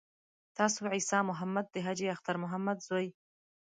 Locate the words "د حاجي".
1.71-2.07